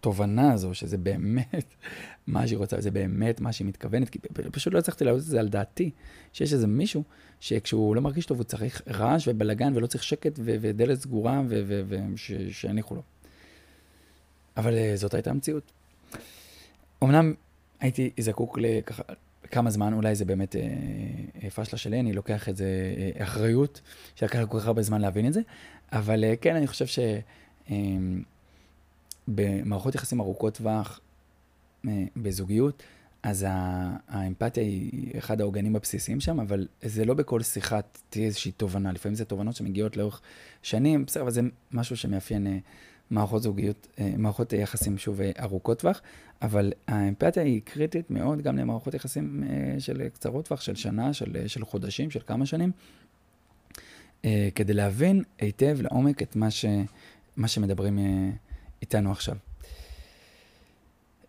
[0.00, 1.64] התובנה הזו, שזה באמת
[2.26, 4.18] מה שהיא רוצה, זה באמת מה שהיא מתכוונת, כי
[4.52, 5.90] פשוט לא הצלחתי להעלות את זה על דעתי,
[6.32, 7.02] שיש איזה מישהו
[7.40, 11.42] שכשהוא לא מרגיש טוב הוא צריך רעש ובלאגן ולא צריך שקט ו- ודלת סגורה
[11.88, 13.02] ושיניחו לו.
[14.56, 15.72] אבל uh, זאת הייתה המציאות.
[17.04, 17.34] אמנם
[17.80, 19.02] הייתי זקוק לככה
[19.50, 20.62] כמה זמן, אולי זה באמת אה,
[21.42, 22.66] אה, פשלה שלי, אני לוקח את זה
[23.16, 23.80] אה, אחריות,
[24.14, 25.40] שלקח כל כך הרבה זמן להבין את זה,
[25.92, 26.98] אבל אה, כן, אני חושב ש...
[27.70, 27.76] אה,
[29.28, 31.00] במערכות יחסים ארוכות טווח,
[31.88, 32.82] אה, בזוגיות,
[33.22, 33.46] אז
[34.08, 38.92] האמפתיה היא אחד העוגנים הבסיסיים שם, אבל זה לא בכל שיחה תהיה איזושהי תובנה.
[38.92, 40.20] לפעמים זה תובנות שמגיעות לאורך
[40.62, 41.40] שנים, בסדר, אבל זה
[41.72, 42.58] משהו שמאפיין אה,
[43.10, 46.00] מערכות זוגיות, אה, מערכות יחסים, שוב, ארוכות טווח,
[46.42, 49.44] אבל האמפתיה היא קריטית מאוד גם למערכות יחסים
[49.78, 52.72] של קצרות טווח, של שנה, של, של חודשים, של כמה שנים,
[54.54, 56.64] כדי להבין היטב לעומק את מה, ש,
[57.36, 57.98] מה שמדברים
[58.82, 59.36] איתנו עכשיו.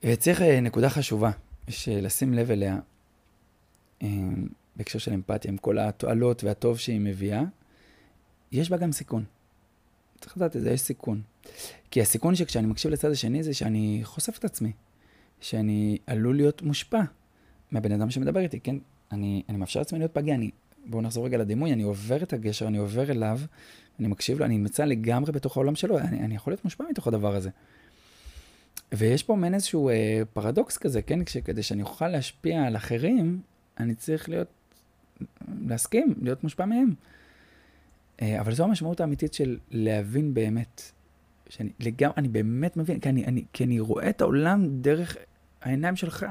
[0.03, 1.31] וצריך אה, נקודה חשובה,
[1.69, 2.79] שלשים לב אליה,
[4.03, 4.07] אה,
[4.75, 7.43] בהקשר של אמפתיה, עם כל התועלות והטוב שהיא מביאה,
[8.51, 9.25] יש בה גם סיכון.
[10.21, 11.21] צריך לדעת את זה, יש סיכון.
[11.91, 14.71] כי הסיכון שכשאני מקשיב לצד השני זה שאני חושף את עצמי,
[15.41, 17.01] שאני עלול להיות מושפע
[17.71, 18.75] מהבן אדם שמדבר איתי, כן?
[19.11, 20.51] אני, אני מאפשר לעצמי להיות פגיע, אני,
[20.89, 23.39] בואו נחזור רגע לדימוי, אני עובר את הגשר, אני עובר אליו,
[23.99, 27.07] אני מקשיב לו, אני נמצא לגמרי בתוך העולם שלו, אני, אני יכול להיות מושפע מתוך
[27.07, 27.49] הדבר הזה.
[28.91, 31.19] ויש פה מעין איזשהו אה, פרדוקס כזה, כן?
[31.45, 33.41] כדי שאני אוכל להשפיע על אחרים,
[33.79, 34.47] אני צריך להיות,
[35.67, 36.93] להסכים, להיות מושפע מהם.
[38.21, 40.91] אה, אבל זו המשמעות האמיתית של להבין באמת.
[41.49, 45.17] שאני לגמרי, אני באמת מבין, כי אני, אני, כי אני רואה את העולם דרך
[45.61, 46.25] העיניים שלך.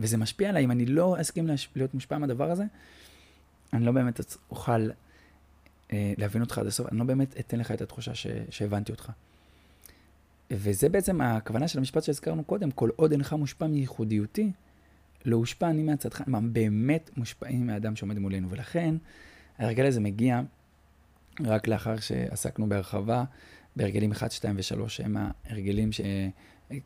[0.00, 1.46] וזה משפיע עליי, אם אני לא אסכים.
[1.76, 2.64] להיות מושפע מהדבר הזה,
[3.72, 4.90] אני לא באמת אוכל
[5.92, 8.26] אה, להבין אותך עד הסוף, אני לא באמת אתן לך את התחושה ש...
[8.50, 9.12] שהבנתי אותך.
[10.50, 14.52] וזה בעצם הכוונה של המשפט שהזכרנו קודם, כל עוד אינך מושפע מייחודיותי,
[15.24, 18.50] לא הושפע אני מהצדך, הם באמת מושפעים מהאדם שעומד מולנו.
[18.50, 18.94] ולכן,
[19.58, 20.40] ההרגל הזה מגיע
[21.40, 23.24] רק לאחר שעסקנו בהרחבה
[23.76, 26.00] בהרגלים 1, 2 ו-3, שהם ההרגלים ש...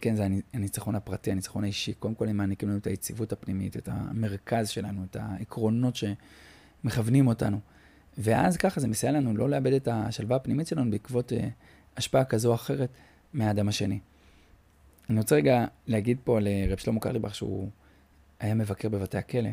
[0.00, 1.94] כן, זה הניצחון הפרטי, הניצחון האישי.
[1.94, 5.96] קודם כל הם מעניקים לנו את היציבות הפנימית, את המרכז שלנו, את העקרונות
[6.86, 7.58] שמכוונים אותנו.
[8.18, 11.36] ואז ככה זה מסייע לנו לא לאבד את השלווה הפנימית שלנו בעקבות uh,
[11.96, 12.90] השפעה כזו או אחרת
[13.32, 13.98] מהאדם השני.
[15.10, 17.68] אני רוצה רגע להגיד פה לרב שלמה קרליבך שהוא
[18.40, 19.50] היה מבקר בבתי הכלא,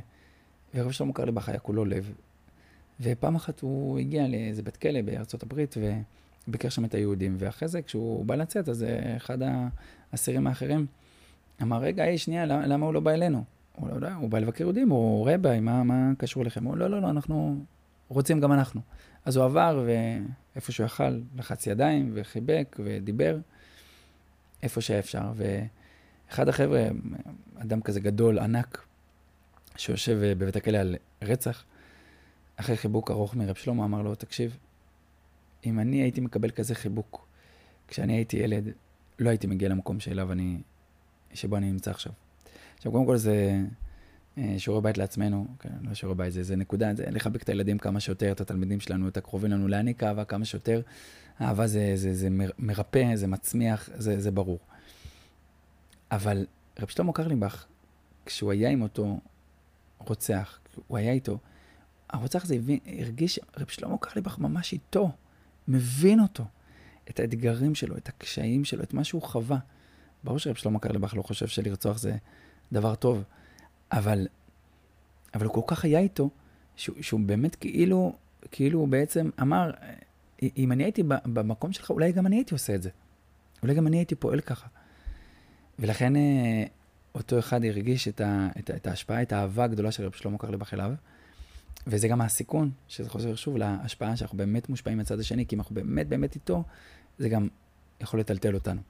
[0.75, 2.13] ורב שלמה קרליבך היה כולו לב,
[3.01, 5.75] ופעם אחת הוא הגיע לאיזה בית כלא בארצות הברית
[6.47, 9.37] וביקר שם את היהודים, ואחרי זה כשהוא בא לצאת, אז אה, אחד
[10.11, 10.85] האסירים האחרים
[11.61, 13.43] אמר, רגע, היי, שנייה, למה, למה הוא לא בא אלינו?
[13.75, 16.63] הוא לא יודע, הוא בא לבקר יהודים, הוא רבי, מה, מה קשור אליכם?
[16.63, 17.65] הוא לא, לא, לא, אנחנו
[18.07, 18.81] רוצים גם אנחנו.
[19.25, 23.37] אז הוא עבר, ואיפה שהוא יכל, לחץ ידיים, וחיבק, ודיבר.
[24.63, 25.31] איפה שהיה אפשר.
[25.35, 26.87] ואחד החבר'ה,
[27.55, 28.85] אדם כזה גדול, ענק,
[29.77, 31.63] שיושב אה, בבית הכלא על רצח,
[32.55, 34.57] אחרי חיבוק ארוך מרב שלמה, אמר לו, תקשיב,
[35.65, 37.27] אם אני הייתי מקבל כזה חיבוק
[37.87, 38.67] כשאני הייתי ילד,
[39.19, 40.61] לא הייתי מגיע למקום שאליו אני
[41.33, 42.13] שבו אני נמצא עכשיו.
[42.83, 43.61] עכשיו, קודם כל זה
[44.37, 47.77] אה, שיעורי בית לעצמנו, כן, לא שיעורי בית, זה, זה נקודה, זה לחבק את הילדים
[47.77, 50.81] כמה שיותר, את התלמידים שלנו, את הקרובים לנו, להעניק אהבה כמה שיותר.
[51.41, 52.27] אהבה זה, זה, זה
[52.59, 54.59] מרפא, זה מצמיח, זה, זה ברור.
[56.11, 56.45] אבל
[56.79, 57.65] רב שלמה קרליבך,
[58.25, 59.19] כשהוא היה עם אותו
[59.99, 61.37] רוצח, הוא היה איתו,
[62.09, 65.11] הרוצח הזה הבין, הרגיש, רב שלמה קרליבך ממש איתו,
[65.67, 66.43] מבין אותו,
[67.09, 69.57] את האתגרים שלו, את הקשיים שלו, את מה שהוא חווה.
[70.23, 72.17] ברור שרב שלמה קרליבך לא חושב שלרצוח זה
[72.73, 73.23] דבר טוב,
[73.91, 74.27] אבל,
[75.33, 76.29] אבל הוא כל כך היה איתו,
[76.75, 78.15] שהוא, שהוא באמת כאילו,
[78.51, 79.71] כאילו הוא בעצם אמר,
[80.57, 82.89] אם אני הייתי במקום שלך, אולי גם אני הייתי עושה את זה.
[83.61, 84.67] אולי גם אני הייתי פועל ככה.
[85.79, 86.63] ולכן אה,
[87.15, 90.73] אותו אחד הרגיש את, ה, את, את ההשפעה, את האהבה הגדולה של רב שלמה קרליבך
[90.73, 90.93] אליו.
[91.87, 95.75] וזה גם הסיכון, שזה חוזר שוב להשפעה שאנחנו באמת מושפעים מהצד השני, כי אם אנחנו
[95.75, 96.63] באמת באמת איתו,
[97.19, 97.47] זה גם
[98.01, 98.81] יכול לטלטל אותנו.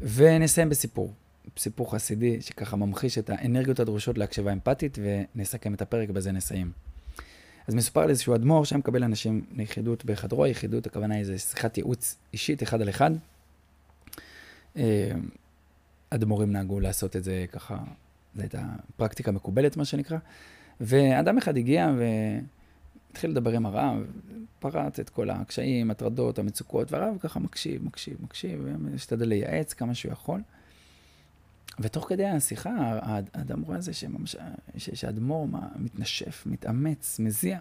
[0.00, 1.12] ונסיים בסיפור,
[1.58, 4.98] סיפור חסידי שככה ממחיש את האנרגיות הדרושות להקשבה אמפתית,
[5.34, 6.72] ונסכם את הפרק, בזה נסיים.
[7.68, 12.16] אז מסופר על איזשהו אדמו"ר שהיה מקבל אנשים ליחידות בחדרו, יחידות, הכוונה היא שיחת ייעוץ
[12.32, 13.10] אישית, אחד על אחד.
[14.76, 15.12] אה,
[16.10, 17.78] אדמו"רים נהגו לעשות את זה ככה,
[18.34, 18.62] זו הייתה
[18.96, 20.18] פרקטיקה מקובלת, מה שנקרא.
[20.80, 24.06] ואדם אחד הגיע והתחיל לדבר עם הרב,
[24.58, 30.12] פרט את כל הקשיים, הטרדות, המצוקות, והרב ככה מקשיב, מקשיב, מקשיב, ומשתדל לייעץ כמה שהוא
[30.12, 30.40] יכול.
[31.80, 32.98] ותוך כדי השיחה,
[33.34, 34.36] האדם רואה זה שממש,
[34.76, 37.58] שהאדמו"ר מתנשף, מתאמץ, מזיע.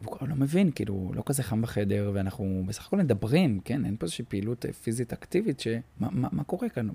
[0.00, 3.84] והוא כבר לא מבין, כאילו, לא כזה חם בחדר, ואנחנו בסך הכל מדברים, כן?
[3.84, 6.88] אין פה איזושהי פעילות פיזית אקטיבית, שמה מה, מה קורה כאן?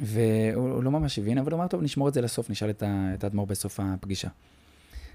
[0.00, 3.46] והוא לא ממש הבין, אבל הוא אמר, טוב, נשמור את זה לסוף, נשאל את האדמו"ר
[3.46, 4.28] בסוף הפגישה.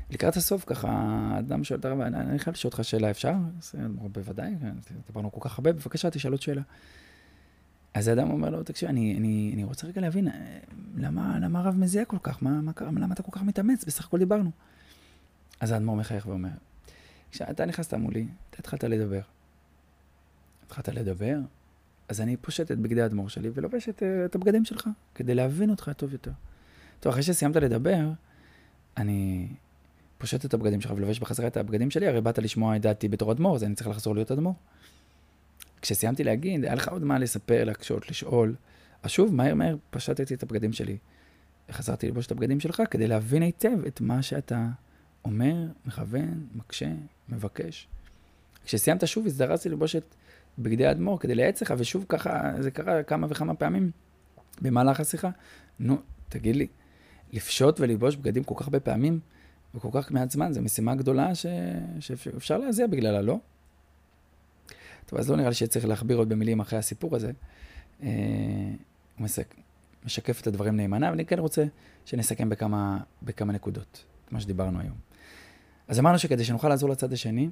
[0.10, 0.90] לקראת הסוף, ככה,
[1.36, 3.34] האדם שואל את הרב, אני חייב לשאול אותך שאלה, אפשר?
[3.78, 4.52] האדמו"ר, בוודאי,
[5.08, 6.62] דיברנו כל כך הרבה, בבקשה, תשאל עוד שאלה.
[7.94, 10.28] אז האדם אומר לו, תקשיב, אני, אני, אני רוצה רגע להבין,
[10.98, 12.44] למה, למה הרב מזיע כל כך?
[12.44, 12.72] מה, מה?
[12.82, 13.86] למה אתה כל כך מתאמץ?
[13.86, 14.52] בסך הכל דיברנו.
[15.60, 16.50] אז האדמו"ר מחייך ואומר,
[17.32, 19.22] כשאתה נכנסת מולי, אתה התחלת לדבר.
[20.66, 21.38] התחלת לדבר,
[22.10, 25.70] אז אני פושט את בגדי האדמו"ר שלי ולובש את, אה, את הבגדים שלך, כדי להבין
[25.70, 26.32] אותך טוב יותר.
[27.00, 28.10] טוב, אחרי שסיימת לדבר,
[28.98, 29.48] אני
[30.18, 33.32] פושט את הבגדים שלך ולובש בחזרה את הבגדים שלי, הרי באת לשמוע את דעתי בתור
[33.32, 34.56] אדמו"ר, אז אני צריך לחזור להיות אדמו"ר.
[35.82, 38.56] כשסיימתי להגיד, היה לך עוד מה לספר, להקשות, לשאול,
[39.04, 40.98] אז שוב, מהר מהר פשטתי את הבגדים שלי.
[41.72, 44.68] חזרתי ללבוש את הבגדים שלך כדי להבין היטב את מה שאתה
[45.26, 46.90] אומר, מכוון, מקשה,
[47.30, 47.88] מבקש.
[48.66, 50.16] כשסיימת שוב, הזדרזתי ללבוש את
[50.60, 53.92] בגדי האדמו"ר כדי לייעץ לך, ושוב ככה, זה קרה כמה וכמה פעמים
[54.62, 55.30] במהלך השיחה.
[55.80, 55.98] נו,
[56.30, 56.68] תגיד לי,
[57.34, 59.20] לפשוט וללבוש בגדים כל כך הרבה פעמים
[59.76, 61.46] וכל כך מעט זמן, זו משימה גדולה ש...
[62.00, 63.40] שאפשר להזיע בגללה, לא?
[65.06, 67.32] טוב, אז לא נראה לי שצריך להכביר עוד במילים אחרי הסיפור הזה.
[68.04, 68.10] אה,
[69.18, 69.28] הוא.
[70.06, 71.66] משקף את הדברים נאמנה, אבל אני כן רוצה
[72.06, 74.96] שנסכם בכמה, בכמה נקודות, מה שדיברנו היום.
[75.88, 77.50] אז אמרנו שכדי שנוכל לעזור לצד השני,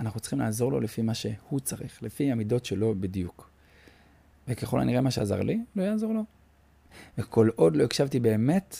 [0.00, 3.50] אנחנו צריכים לעזור לו לפי מה שהוא צריך, לפי המידות שלו בדיוק.
[4.48, 6.24] וככל הנראה מה שעזר לי, לא יעזור לו.
[7.18, 8.76] וכל עוד לא הקשבתי באמת,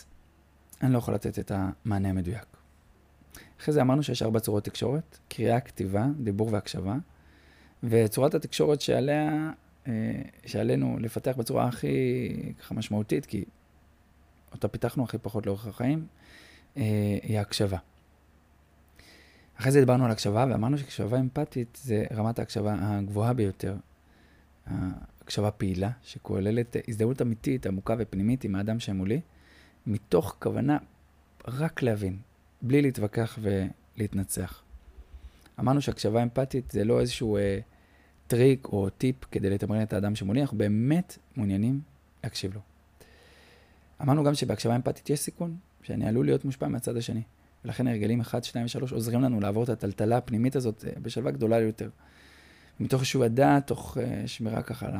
[0.82, 2.46] אני לא יכול לתת את המענה המדויק.
[3.60, 6.96] אחרי זה אמרנו שיש ארבע צורות תקשורת, קריאה, כתיבה, דיבור והקשבה.
[7.82, 9.50] וצורת התקשורת שעליה,
[9.86, 9.92] אה,
[10.46, 13.44] שעלינו לפתח בצורה הכי ככה משמעותית, כי
[14.52, 16.06] אותה פיתחנו הכי פחות לאורך החיים,
[16.76, 16.82] אה,
[17.22, 17.78] היא ההקשבה.
[19.60, 23.76] אחרי זה דיברנו על הקשבה, ואמרנו שהקשבה אמפתית זה רמת ההקשבה הגבוהה ביותר.
[24.66, 29.20] הקשבה פעילה, שכוללת הזדהות אמיתית, עמוקה ופנימית עם האדם שמולי,
[29.86, 30.78] מתוך כוונה
[31.48, 32.18] רק להבין,
[32.62, 34.62] בלי להתווכח ולהתנצח.
[35.60, 37.58] אמרנו שהקשבה אמפתית זה לא איזשהו אה,
[38.26, 41.80] טריק או טיפ כדי לתמרן את האדם שמולי, אנחנו באמת מעוניינים
[42.24, 42.60] להקשיב לו.
[44.02, 47.22] אמרנו גם שבהקשבה אמפתית יש סיכון, שאני עלול להיות מושפע מהצד השני.
[47.64, 51.60] ולכן הרגלים 1, 2 ו-3 עוזרים לנו לעבור את הטלטלה הפנימית הזאת אה, בשלווה גדולה
[51.60, 51.90] יותר.
[52.80, 54.94] מתוך איזשהו הדעת, תוך uh, שמירה ככה על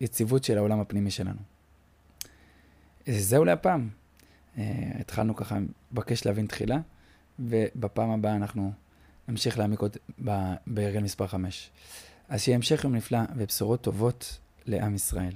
[0.00, 1.38] היציבות של העולם הפנימי שלנו.
[3.06, 3.88] זהו להפעם.
[5.00, 5.58] התחלנו ככה,
[5.92, 6.78] מבקש להבין תחילה,
[7.38, 8.72] ובפעם הבאה אנחנו
[9.28, 9.96] נמשיך להעמיק עוד
[10.66, 11.70] בהרגל מספר 5.
[12.28, 15.32] אז שיהיה המשך יום נפלא ובשורות טובות לעם ישראל.